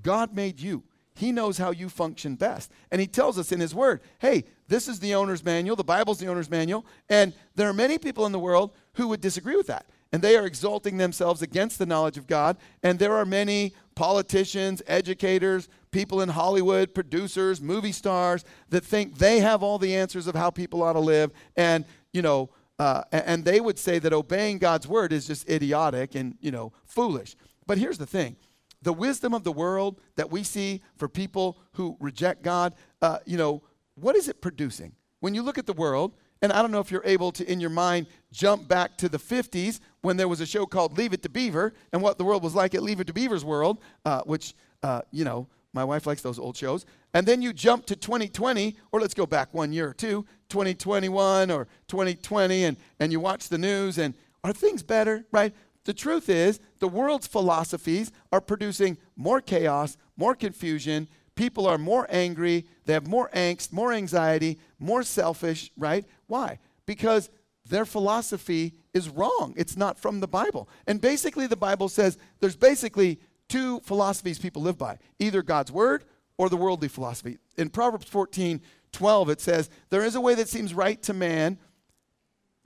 God 0.01 0.35
made 0.35 0.59
you. 0.59 0.83
He 1.15 1.31
knows 1.31 1.57
how 1.57 1.71
you 1.71 1.89
function 1.89 2.35
best. 2.35 2.71
And 2.91 3.01
He 3.01 3.07
tells 3.07 3.39
us 3.39 3.51
in 3.51 3.59
His 3.59 3.73
Word, 3.73 4.01
hey, 4.19 4.43
this 4.67 4.87
is 4.87 4.99
the 4.99 5.15
owner's 5.15 5.43
manual. 5.43 5.75
The 5.75 5.83
Bible's 5.83 6.19
the 6.19 6.27
owner's 6.27 6.49
manual. 6.49 6.85
And 7.09 7.33
there 7.55 7.69
are 7.69 7.73
many 7.73 7.97
people 7.97 8.25
in 8.25 8.33
the 8.33 8.39
world 8.39 8.71
who 8.93 9.07
would 9.07 9.21
disagree 9.21 9.55
with 9.55 9.67
that. 9.67 9.85
And 10.11 10.21
they 10.21 10.37
are 10.37 10.45
exalting 10.45 10.97
themselves 10.97 11.41
against 11.41 11.79
the 11.79 11.85
knowledge 11.85 12.17
of 12.17 12.27
God. 12.27 12.57
And 12.83 12.99
there 12.99 13.15
are 13.15 13.25
many 13.25 13.73
politicians, 13.95 14.81
educators, 14.87 15.67
people 15.97 16.21
in 16.21 16.29
Hollywood, 16.29 16.93
producers, 16.93 17.59
movie 17.59 17.91
stars 17.91 18.45
that 18.69 18.85
think 18.85 19.17
they 19.17 19.39
have 19.39 19.63
all 19.63 19.79
the 19.79 19.95
answers 19.95 20.27
of 20.27 20.35
how 20.35 20.51
people 20.51 20.83
ought 20.83 20.93
to 20.93 20.99
live. 20.99 21.31
And, 21.55 21.85
you 22.13 22.21
know, 22.21 22.51
uh, 22.77 23.01
and 23.11 23.43
they 23.43 23.59
would 23.59 23.79
say 23.79 23.97
that 23.97 24.13
obeying 24.13 24.59
God's 24.59 24.87
word 24.87 25.11
is 25.11 25.25
just 25.25 25.49
idiotic 25.49 26.13
and, 26.13 26.35
you 26.39 26.51
know, 26.51 26.71
foolish. 26.85 27.35
But 27.65 27.79
here's 27.79 27.97
the 27.97 28.05
thing 28.05 28.35
the 28.83 28.93
wisdom 28.93 29.33
of 29.33 29.43
the 29.43 29.51
world 29.51 29.99
that 30.17 30.29
we 30.29 30.43
see 30.43 30.83
for 30.97 31.09
people 31.09 31.57
who 31.73 31.97
reject 31.99 32.43
God, 32.43 32.75
uh, 33.01 33.17
you 33.25 33.35
know, 33.35 33.63
what 33.95 34.15
is 34.15 34.27
it 34.27 34.39
producing? 34.39 34.91
When 35.19 35.33
you 35.33 35.41
look 35.41 35.57
at 35.57 35.65
the 35.65 35.73
world, 35.73 36.13
and 36.43 36.53
I 36.53 36.61
don't 36.61 36.69
know 36.69 36.79
if 36.79 36.91
you're 36.91 37.01
able 37.05 37.31
to, 37.31 37.51
in 37.51 37.59
your 37.59 37.71
mind, 37.71 38.05
jump 38.31 38.67
back 38.67 38.99
to 38.99 39.09
the 39.09 39.17
50s 39.17 39.79
when 40.01 40.15
there 40.15 40.27
was 40.27 40.41
a 40.41 40.45
show 40.45 40.67
called 40.67 40.95
Leave 40.95 41.13
It 41.13 41.23
to 41.23 41.29
Beaver 41.29 41.73
and 41.91 42.03
what 42.03 42.19
the 42.19 42.23
world 42.23 42.43
was 42.43 42.53
like 42.53 42.75
at 42.75 42.83
Leave 42.83 42.99
It 42.99 43.07
to 43.07 43.13
Beaver's 43.13 43.43
world, 43.43 43.79
uh, 44.05 44.21
which, 44.25 44.53
uh, 44.83 45.01
you 45.09 45.25
know, 45.25 45.47
my 45.73 45.83
wife 45.83 46.07
likes 46.07 46.21
those 46.21 46.39
old 46.39 46.57
shows. 46.57 46.85
And 47.13 47.27
then 47.27 47.41
you 47.41 47.53
jump 47.53 47.85
to 47.87 47.95
2020, 47.95 48.75
or 48.91 48.99
let's 48.99 49.13
go 49.13 49.25
back 49.25 49.53
one 49.53 49.73
year 49.73 49.89
or 49.89 49.93
two, 49.93 50.25
2021 50.49 51.51
or 51.51 51.67
2020, 51.87 52.63
and, 52.63 52.77
and 52.99 53.11
you 53.11 53.19
watch 53.19 53.49
the 53.49 53.57
news, 53.57 53.97
and 53.97 54.13
are 54.43 54.53
things 54.53 54.83
better, 54.83 55.25
right? 55.31 55.53
The 55.85 55.93
truth 55.93 56.29
is, 56.29 56.59
the 56.79 56.87
world's 56.87 57.27
philosophies 57.27 58.11
are 58.31 58.41
producing 58.41 58.97
more 59.15 59.41
chaos, 59.41 59.97
more 60.17 60.35
confusion. 60.35 61.07
People 61.35 61.67
are 61.67 61.77
more 61.77 62.07
angry, 62.09 62.65
they 62.85 62.93
have 62.93 63.07
more 63.07 63.29
angst, 63.33 63.71
more 63.71 63.93
anxiety, 63.93 64.57
more 64.79 65.03
selfish, 65.03 65.71
right? 65.77 66.05
Why? 66.25 66.59
Because 66.85 67.29
their 67.65 67.85
philosophy 67.85 68.73
is 68.93 69.09
wrong. 69.09 69.53
It's 69.55 69.77
not 69.77 69.99
from 69.99 70.19
the 70.19 70.27
Bible. 70.27 70.67
And 70.87 70.99
basically, 70.99 71.47
the 71.47 71.55
Bible 71.55 71.89
says 71.89 72.17
there's 72.39 72.55
basically 72.55 73.19
two 73.47 73.79
philosophies 73.81 74.39
people 74.39 74.61
live 74.61 74.77
by 74.77 74.97
either 75.19 75.41
God's 75.41 75.71
word 75.71 76.03
or 76.37 76.49
the 76.49 76.57
worldly 76.57 76.87
philosophy. 76.87 77.37
In 77.57 77.69
Proverbs 77.69 78.07
14 78.07 78.61
12, 78.93 79.29
it 79.29 79.41
says, 79.41 79.69
There 79.89 80.03
is 80.03 80.15
a 80.15 80.21
way 80.21 80.33
that 80.35 80.47
seems 80.47 80.73
right 80.73 81.01
to 81.03 81.13
man, 81.13 81.59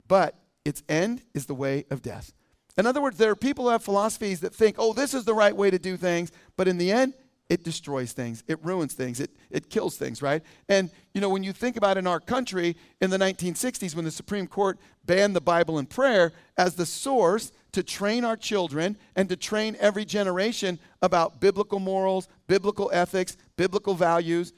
but 0.06 0.38
its 0.64 0.82
end 0.88 1.22
is 1.34 1.46
the 1.46 1.54
way 1.54 1.84
of 1.90 2.00
death. 2.00 2.32
In 2.78 2.86
other 2.86 3.02
words, 3.02 3.18
there 3.18 3.30
are 3.30 3.36
people 3.36 3.64
who 3.64 3.70
have 3.70 3.82
philosophies 3.82 4.40
that 4.40 4.54
think, 4.54 4.76
oh, 4.78 4.92
this 4.92 5.14
is 5.14 5.24
the 5.24 5.34
right 5.34 5.54
way 5.54 5.70
to 5.70 5.78
do 5.78 5.96
things, 5.96 6.32
but 6.56 6.68
in 6.68 6.78
the 6.78 6.90
end, 6.90 7.14
it 7.48 7.64
destroys 7.64 8.12
things, 8.12 8.42
it 8.46 8.64
ruins 8.64 8.94
things, 8.94 9.20
it, 9.20 9.30
it 9.50 9.68
kills 9.68 9.98
things, 9.98 10.22
right? 10.22 10.42
And, 10.70 10.90
you 11.12 11.20
know, 11.20 11.28
when 11.28 11.42
you 11.42 11.52
think 11.52 11.76
about 11.76 11.98
in 11.98 12.06
our 12.06 12.20
country 12.20 12.76
in 13.00 13.10
the 13.10 13.18
1960s 13.18 13.94
when 13.94 14.06
the 14.06 14.10
Supreme 14.10 14.46
Court 14.46 14.78
banned 15.04 15.36
the 15.36 15.40
Bible 15.42 15.76
and 15.76 15.90
prayer 15.90 16.32
as 16.56 16.76
the 16.76 16.86
source 16.86 17.52
to 17.72 17.82
train 17.82 18.24
our 18.24 18.36
children 18.36 18.96
and 19.16 19.28
to 19.28 19.36
train 19.36 19.76
every 19.80 20.04
generation 20.04 20.78
about 21.00 21.40
biblical 21.40 21.80
morals, 21.80 22.28
biblical 22.46 22.90
ethics, 22.92 23.36
biblical 23.56 23.94
values, 23.94 24.52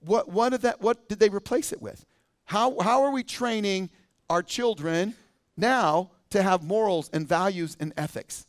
what, 0.00 0.28
what, 0.28 0.50
did, 0.50 0.62
that, 0.62 0.80
what 0.80 1.08
did 1.08 1.18
they 1.18 1.28
replace 1.28 1.72
it 1.72 1.82
with? 1.82 2.04
How, 2.44 2.78
how 2.80 3.02
are 3.02 3.10
we 3.10 3.24
training 3.24 3.90
our 4.30 4.42
children 4.42 5.14
now 5.56 6.10
to 6.30 6.42
have 6.42 6.62
morals 6.62 7.10
and 7.12 7.26
values 7.26 7.76
and 7.80 7.92
ethics? 7.96 8.46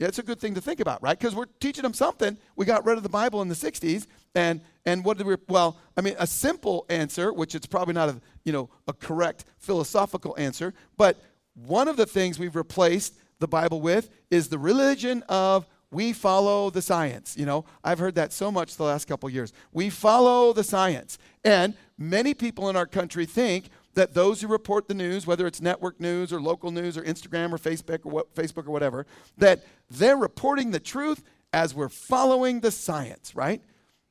Yeah, 0.00 0.08
it's 0.08 0.18
a 0.18 0.22
good 0.22 0.40
thing 0.40 0.54
to 0.54 0.62
think 0.62 0.80
about, 0.80 1.02
right? 1.02 1.16
Because 1.16 1.34
we're 1.34 1.44
teaching 1.60 1.82
them 1.82 1.92
something. 1.92 2.38
We 2.56 2.64
got 2.64 2.86
rid 2.86 2.96
of 2.96 3.02
the 3.02 3.10
Bible 3.10 3.42
in 3.42 3.48
the 3.48 3.54
60s, 3.54 4.06
and 4.34 4.62
and 4.86 5.04
what 5.04 5.18
did 5.18 5.26
we? 5.26 5.36
Well, 5.46 5.76
I 5.94 6.00
mean, 6.00 6.14
a 6.18 6.26
simple 6.26 6.86
answer, 6.88 7.34
which 7.34 7.54
it's 7.54 7.66
probably 7.66 7.92
not 7.92 8.08
a 8.08 8.20
you 8.42 8.52
know 8.52 8.70
a 8.88 8.94
correct 8.94 9.44
philosophical 9.58 10.34
answer, 10.38 10.72
but 10.96 11.20
one 11.66 11.88
of 11.88 11.96
the 11.96 12.06
things 12.06 12.38
we've 12.38 12.56
replaced 12.56 13.14
the 13.38 13.48
Bible 13.48 13.80
with 13.80 14.10
is 14.30 14.48
the 14.48 14.58
religion 14.58 15.22
of 15.28 15.66
we 15.90 16.12
follow 16.12 16.70
the 16.70 16.82
science. 16.82 17.36
You 17.36 17.46
know, 17.46 17.64
I've 17.82 17.98
heard 17.98 18.14
that 18.14 18.32
so 18.32 18.52
much 18.52 18.76
the 18.76 18.84
last 18.84 19.06
couple 19.06 19.28
years. 19.28 19.52
We 19.72 19.90
follow 19.90 20.52
the 20.52 20.62
science, 20.62 21.18
and 21.44 21.74
many 21.98 22.34
people 22.34 22.68
in 22.68 22.76
our 22.76 22.86
country 22.86 23.26
think 23.26 23.70
that 23.94 24.14
those 24.14 24.40
who 24.40 24.46
report 24.46 24.86
the 24.86 24.94
news, 24.94 25.26
whether 25.26 25.46
it's 25.46 25.60
network 25.60 26.00
news 26.00 26.32
or 26.32 26.40
local 26.40 26.70
news 26.70 26.96
or 26.96 27.02
Instagram 27.02 27.52
or 27.52 27.58
Facebook 27.58 28.06
or 28.06 28.10
what, 28.10 28.34
Facebook 28.34 28.66
or 28.66 28.70
whatever, 28.70 29.04
that 29.36 29.64
they're 29.90 30.16
reporting 30.16 30.70
the 30.70 30.78
truth 30.78 31.24
as 31.52 31.74
we're 31.74 31.88
following 31.88 32.60
the 32.60 32.70
science, 32.70 33.34
right? 33.34 33.60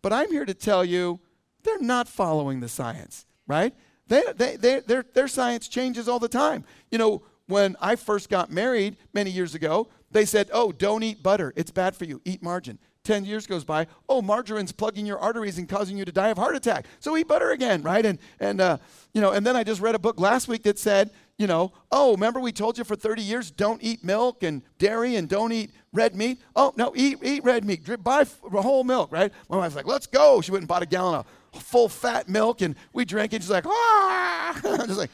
But 0.01 0.12
I'm 0.12 0.29
here 0.32 0.46
to 0.46 0.53
tell 0.53 0.84
you 0.84 1.22
they're 1.63 1.79
not 1.79 2.10
following 2.10 2.60
the 2.60 2.68
science, 2.68 3.25
right? 3.48 3.74
They, 4.08 4.24
they, 4.36 4.58
they, 4.58 4.79
their, 4.82 5.06
their 5.13 5.27
science 5.27 5.68
changes 5.70 6.10
all 6.10 6.20
the 6.20 6.27
time. 6.27 6.65
You 6.91 6.98
know, 6.98 7.24
when 7.50 7.75
I 7.82 7.96
first 7.96 8.29
got 8.29 8.51
married 8.51 8.96
many 9.12 9.32
years 9.32 9.56
ago, 9.56 9.89
they 10.12 10.25
said, 10.25 10.50
oh, 10.53 10.72
don't 10.72 11.03
eat 11.03 11.24
butter. 11.24 11.51
It's 11.56 11.72
bad 11.72 11.96
for 11.96 12.06
you. 12.06 12.22
Eat 12.24 12.41
margarine. 12.44 12.79
10 13.06 13.25
years 13.25 13.48
goes 13.48 13.63
by, 13.63 13.88
oh, 14.08 14.22
margarine's 14.22 14.72
plugging 14.72 15.06
your 15.06 15.18
arteries 15.18 15.58
and 15.58 15.68
causing 15.68 15.98
you 15.98 16.06
to 16.06 16.12
die 16.12 16.27
of 16.29 16.38
heart 16.38 16.56
attack. 16.56 16.86
So 17.00 17.18
eat 17.18 17.27
butter 17.27 17.51
again, 17.51 17.82
right? 17.82 18.06
And, 18.06 18.20
and 18.39 18.62
uh, 18.62 18.77
you 19.13 19.22
know, 19.22 19.32
and 19.32 19.46
then 19.46 19.56
I 19.56 19.63
just 19.63 19.82
read 19.82 19.96
a 19.96 20.00
book 20.00 20.20
last 20.20 20.48
week 20.48 20.63
that 20.63 20.77
said, 20.77 21.10
you 21.38 21.48
know, 21.48 21.72
oh, 21.91 22.12
remember 22.12 22.39
we 22.39 22.51
told 22.51 22.77
you 22.77 22.84
for 22.84 22.96
30 22.96 23.24
years 23.24 23.50
don't 23.50 23.82
eat 23.82 24.03
milk 24.03 24.44
and 24.44 24.62
dairy 24.77 25.15
and 25.15 25.27
don't 25.27 25.51
eat 25.51 25.72
red 25.91 26.15
meat? 26.15 26.39
Oh, 26.56 26.74
no, 26.75 26.94
eat, 26.96 27.18
eat 27.24 27.44
red 27.44 27.65
meat. 27.65 27.82
Buy 28.03 28.25
whole 28.51 28.84
milk, 28.84 29.12
right? 29.12 29.32
My 29.50 29.58
wife's 29.58 29.75
like, 29.75 29.88
let's 29.88 30.06
go. 30.06 30.41
She 30.41 30.51
went 30.51 30.62
and 30.62 30.68
bought 30.68 30.84
a 30.84 30.86
gallon 30.86 31.15
of 31.15 31.25
full 31.63 31.89
fat 31.89 32.29
milk 32.29 32.62
and 32.62 32.75
we 32.94 33.06
drank 33.06 33.34
it. 33.34 33.41
She's 33.41 33.50
like, 33.50 33.65
ah. 33.65 34.62
I'm 34.63 34.77
just 34.88 35.00
like, 35.00 35.12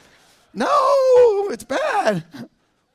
no, 0.55 1.49
it's 1.51 1.63
bad. 1.63 2.23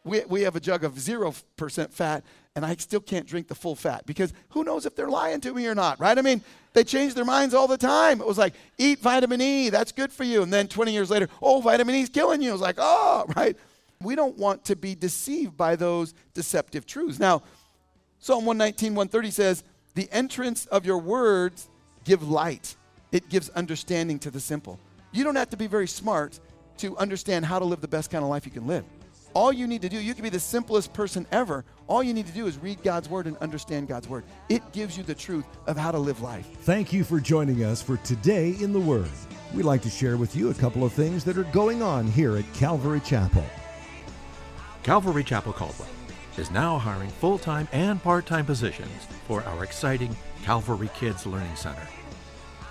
We, 0.02 0.22
we 0.24 0.42
have 0.42 0.56
a 0.56 0.60
jug 0.60 0.82
of 0.82 0.94
0% 0.94 1.92
fat 1.92 2.24
and 2.56 2.64
I 2.64 2.74
still 2.76 3.00
can't 3.00 3.26
drink 3.26 3.48
the 3.48 3.54
full 3.54 3.76
fat 3.76 4.06
because 4.06 4.32
who 4.50 4.64
knows 4.64 4.86
if 4.86 4.96
they're 4.96 5.08
lying 5.08 5.40
to 5.42 5.54
me 5.54 5.66
or 5.66 5.74
not, 5.74 6.00
right? 6.00 6.18
I 6.18 6.22
mean, 6.22 6.42
they 6.72 6.84
change 6.84 7.14
their 7.14 7.24
minds 7.24 7.54
all 7.54 7.68
the 7.68 7.76
time. 7.76 8.20
It 8.20 8.26
was 8.26 8.38
like, 8.38 8.54
eat 8.78 8.98
vitamin 9.00 9.40
E, 9.40 9.70
that's 9.70 9.92
good 9.92 10.12
for 10.12 10.24
you. 10.24 10.42
And 10.42 10.52
then 10.52 10.66
20 10.68 10.92
years 10.92 11.10
later, 11.10 11.28
oh, 11.42 11.60
vitamin 11.60 11.94
E's 11.94 12.08
killing 12.08 12.42
you. 12.42 12.50
It 12.50 12.52
was 12.52 12.60
like, 12.60 12.76
oh, 12.78 13.26
right? 13.36 13.56
We 14.02 14.14
don't 14.14 14.36
want 14.38 14.64
to 14.66 14.76
be 14.76 14.94
deceived 14.94 15.56
by 15.56 15.76
those 15.76 16.14
deceptive 16.34 16.86
truths. 16.86 17.18
Now, 17.18 17.42
Psalm 18.18 18.44
119, 18.46 18.94
130 18.94 19.30
says, 19.30 19.64
The 19.94 20.08
entrance 20.10 20.66
of 20.66 20.84
your 20.84 20.98
words 20.98 21.68
give 22.04 22.28
light, 22.28 22.76
it 23.12 23.28
gives 23.28 23.50
understanding 23.50 24.18
to 24.20 24.30
the 24.30 24.40
simple. 24.40 24.78
You 25.12 25.24
don't 25.24 25.36
have 25.36 25.50
to 25.50 25.56
be 25.56 25.66
very 25.66 25.88
smart 25.88 26.40
to 26.80 26.96
understand 26.98 27.44
how 27.44 27.58
to 27.58 27.64
live 27.64 27.80
the 27.80 27.88
best 27.88 28.10
kind 28.10 28.24
of 28.24 28.30
life 28.30 28.44
you 28.44 28.52
can 28.52 28.66
live. 28.66 28.84
All 29.32 29.52
you 29.52 29.68
need 29.68 29.82
to 29.82 29.88
do, 29.88 29.98
you 29.98 30.12
can 30.14 30.24
be 30.24 30.28
the 30.28 30.40
simplest 30.40 30.92
person 30.92 31.24
ever. 31.30 31.64
All 31.86 32.02
you 32.02 32.12
need 32.12 32.26
to 32.26 32.32
do 32.32 32.46
is 32.46 32.58
read 32.58 32.82
God's 32.82 33.08
word 33.08 33.26
and 33.26 33.36
understand 33.36 33.86
God's 33.86 34.08
word. 34.08 34.24
It 34.48 34.72
gives 34.72 34.96
you 34.96 35.04
the 35.04 35.14
truth 35.14 35.44
of 35.66 35.76
how 35.76 35.92
to 35.92 35.98
live 35.98 36.20
life. 36.20 36.48
Thank 36.62 36.92
you 36.92 37.04
for 37.04 37.20
joining 37.20 37.62
us 37.62 37.80
for 37.80 37.96
Today 37.98 38.56
in 38.60 38.72
the 38.72 38.80
Word. 38.80 39.08
We'd 39.54 39.62
like 39.62 39.82
to 39.82 39.90
share 39.90 40.16
with 40.16 40.34
you 40.34 40.50
a 40.50 40.54
couple 40.54 40.84
of 40.84 40.92
things 40.92 41.22
that 41.24 41.38
are 41.38 41.44
going 41.44 41.80
on 41.80 42.08
here 42.08 42.36
at 42.36 42.52
Calvary 42.54 43.00
Chapel. 43.00 43.44
Calvary 44.82 45.22
Chapel 45.22 45.52
Caldwell 45.52 45.88
is 46.36 46.50
now 46.50 46.78
hiring 46.78 47.10
full 47.10 47.38
time 47.38 47.68
and 47.70 48.02
part 48.02 48.26
time 48.26 48.46
positions 48.46 49.06
for 49.28 49.44
our 49.44 49.62
exciting 49.62 50.16
Calvary 50.42 50.90
Kids 50.94 51.26
Learning 51.26 51.54
Center. 51.54 51.86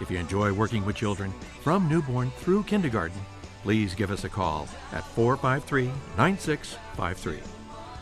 If 0.01 0.09
you 0.09 0.17
enjoy 0.17 0.51
working 0.51 0.85
with 0.85 0.95
children 0.95 1.33
from 1.61 1.87
newborn 1.87 2.31
through 2.31 2.63
kindergarten, 2.63 3.19
please 3.63 3.93
give 3.95 4.11
us 4.11 4.23
a 4.23 4.29
call 4.29 4.67
at 4.91 5.05
453 5.09 5.91
9653. 6.17 7.39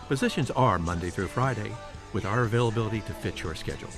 Positions 0.07 0.51
are 0.51 0.79
Monday 0.79 1.09
through 1.09 1.27
Friday 1.27 1.71
with 2.13 2.25
our 2.25 2.43
availability 2.43 3.01
to 3.01 3.13
fit 3.13 3.43
your 3.43 3.55
schedule. 3.55 3.89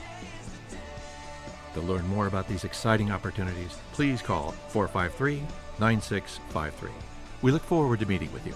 To 1.73 1.81
learn 1.81 2.07
more 2.07 2.27
about 2.27 2.47
these 2.47 2.63
exciting 2.63 3.11
opportunities, 3.11 3.77
please 3.93 4.21
call 4.21 4.51
453 4.69 5.43
9653. 5.79 6.89
We 7.41 7.51
look 7.51 7.63
forward 7.63 7.99
to 7.99 8.05
meeting 8.05 8.31
with 8.33 8.45
you. 8.45 8.55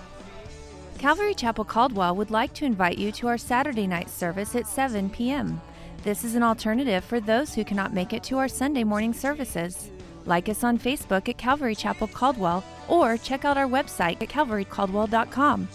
Calvary 0.98 1.34
Chapel 1.34 1.66
Caldwell 1.66 2.16
would 2.16 2.32
like 2.32 2.54
to 2.54 2.66
invite 2.66 2.98
you 2.98 3.12
to 3.14 3.28
our 3.28 3.38
Saturday 3.38 3.88
night 3.88 4.10
service 4.10 4.56
at 4.56 4.68
7 4.68 5.10
p.m. 5.10 5.62
This 6.04 6.24
is 6.24 6.36
an 6.36 6.44
alternative 6.44 7.04
for 7.04 7.20
those 7.20 7.54
who 7.54 7.64
cannot 7.64 7.94
make 7.94 8.14
it 8.14 8.24
to 8.24 8.38
our 8.38 8.48
Sunday 8.48 8.84
morning 8.84 9.14
services. 9.14 9.90
Like 10.26 10.50
us 10.50 10.64
on 10.64 10.80
Facebook 10.80 11.30
at 11.30 11.38
Calvary 11.38 11.76
Chapel 11.76 12.08
Caldwell 12.08 12.64
or 12.88 13.18
check 13.18 13.46
out 13.46 13.58
our 13.58 13.68
website 13.68 14.22
at 14.22 14.30
calvarycaldwell.com. 14.30 15.68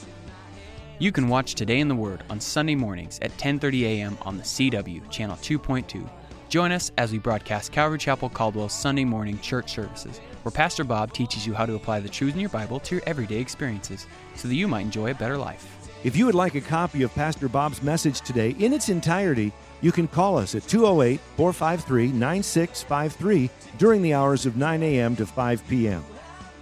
You 1.00 1.12
can 1.12 1.28
watch 1.28 1.54
Today 1.54 1.78
in 1.78 1.86
the 1.86 1.94
Word 1.94 2.24
on 2.28 2.40
Sunday 2.40 2.74
mornings 2.74 3.20
at 3.22 3.36
10:30 3.38 3.82
a.m. 3.84 4.18
on 4.22 4.36
the 4.36 4.42
CW 4.42 5.08
channel 5.10 5.36
2.2. 5.36 6.08
Join 6.48 6.72
us 6.72 6.90
as 6.96 7.12
we 7.12 7.18
broadcast 7.18 7.72
Calvary 7.72 7.98
Chapel 7.98 8.28
Caldwell's 8.28 8.72
Sunday 8.72 9.04
morning 9.04 9.38
church 9.40 9.70
services, 9.70 10.18
where 10.42 10.50
Pastor 10.50 10.82
Bob 10.82 11.12
teaches 11.12 11.46
you 11.46 11.54
how 11.54 11.66
to 11.66 11.74
apply 11.74 12.00
the 12.00 12.08
truths 12.08 12.34
in 12.34 12.40
your 12.40 12.48
Bible 12.48 12.80
to 12.80 12.96
your 12.96 13.04
everyday 13.06 13.36
experiences 13.36 14.06
so 14.34 14.48
that 14.48 14.54
you 14.54 14.66
might 14.66 14.80
enjoy 14.80 15.10
a 15.10 15.14
better 15.14 15.36
life. 15.36 15.74
If 16.04 16.16
you 16.16 16.26
would 16.26 16.34
like 16.34 16.54
a 16.54 16.60
copy 16.60 17.02
of 17.02 17.14
Pastor 17.14 17.48
Bob's 17.48 17.82
message 17.82 18.22
today 18.22 18.56
in 18.58 18.72
its 18.72 18.88
entirety, 18.88 19.52
you 19.82 19.92
can 19.92 20.08
call 20.08 20.38
us 20.38 20.54
at 20.54 20.66
208 20.66 21.20
453 21.36 22.08
9653 22.12 23.50
during 23.78 24.02
the 24.02 24.14
hours 24.14 24.46
of 24.46 24.56
9 24.56 24.82
a.m. 24.82 25.14
to 25.16 25.26
5 25.26 25.68
p.m. 25.68 26.04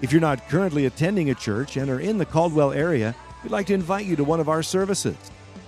If 0.02 0.12
you're 0.12 0.20
not 0.20 0.48
currently 0.48 0.84
attending 0.84 1.30
a 1.30 1.34
church 1.34 1.78
and 1.78 1.88
are 1.88 2.00
in 2.00 2.18
the 2.18 2.26
Caldwell 2.26 2.72
area, 2.72 3.14
we'd 3.42 3.50
like 3.50 3.66
to 3.68 3.74
invite 3.74 4.04
you 4.04 4.14
to 4.16 4.24
one 4.24 4.40
of 4.40 4.48
our 4.48 4.62
services. 4.62 5.16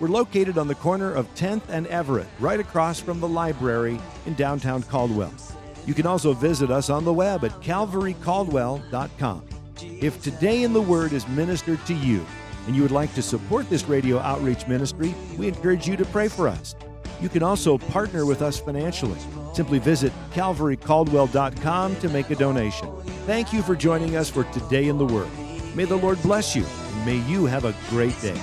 We're 0.00 0.08
located 0.08 0.58
on 0.58 0.68
the 0.68 0.74
corner 0.74 1.14
of 1.14 1.34
10th 1.34 1.62
and 1.70 1.86
Everett, 1.86 2.26
right 2.38 2.60
across 2.60 3.00
from 3.00 3.20
the 3.20 3.28
library 3.28 3.98
in 4.26 4.34
downtown 4.34 4.82
Caldwell. 4.82 5.32
You 5.86 5.94
can 5.94 6.06
also 6.06 6.34
visit 6.34 6.70
us 6.70 6.90
on 6.90 7.06
the 7.06 7.12
web 7.12 7.42
at 7.42 7.52
calvarycaldwell.com. 7.62 9.46
If 9.80 10.22
Today 10.22 10.62
in 10.62 10.74
the 10.74 10.82
Word 10.82 11.14
is 11.14 11.26
ministered 11.28 11.84
to 11.86 11.94
you 11.94 12.24
and 12.66 12.76
you 12.76 12.82
would 12.82 12.90
like 12.90 13.14
to 13.14 13.22
support 13.22 13.70
this 13.70 13.84
radio 13.84 14.18
outreach 14.18 14.66
ministry, 14.68 15.14
we 15.38 15.48
encourage 15.48 15.88
you 15.88 15.96
to 15.96 16.04
pray 16.04 16.28
for 16.28 16.48
us. 16.48 16.76
You 17.22 17.30
can 17.30 17.42
also 17.42 17.78
partner 17.78 18.26
with 18.26 18.42
us 18.42 18.60
financially. 18.60 19.18
Simply 19.58 19.80
visit 19.80 20.12
calvarycaldwell.com 20.30 21.96
to 21.96 22.08
make 22.10 22.30
a 22.30 22.36
donation. 22.36 22.88
Thank 23.26 23.52
you 23.52 23.60
for 23.60 23.74
joining 23.74 24.14
us 24.14 24.30
for 24.30 24.44
Today 24.44 24.86
in 24.86 24.98
the 24.98 25.04
Word. 25.04 25.28
May 25.74 25.84
the 25.84 25.96
Lord 25.96 26.22
bless 26.22 26.54
you, 26.54 26.64
and 26.64 27.04
may 27.04 27.16
you 27.28 27.44
have 27.46 27.64
a 27.64 27.74
great 27.90 28.14
day. 28.20 28.40